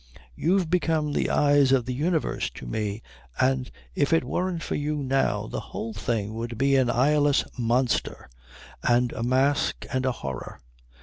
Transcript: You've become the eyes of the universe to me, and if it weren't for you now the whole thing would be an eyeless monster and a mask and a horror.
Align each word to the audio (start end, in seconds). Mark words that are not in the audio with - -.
You've 0.35 0.67
become 0.67 1.13
the 1.13 1.29
eyes 1.29 1.71
of 1.71 1.85
the 1.85 1.93
universe 1.93 2.49
to 2.55 2.65
me, 2.65 3.03
and 3.39 3.69
if 3.93 4.11
it 4.11 4.23
weren't 4.23 4.63
for 4.63 4.73
you 4.73 4.95
now 4.95 5.45
the 5.45 5.59
whole 5.59 5.93
thing 5.93 6.33
would 6.33 6.57
be 6.57 6.75
an 6.75 6.89
eyeless 6.89 7.43
monster 7.55 8.27
and 8.81 9.11
a 9.11 9.21
mask 9.21 9.85
and 9.93 10.03
a 10.07 10.11
horror. 10.11 10.59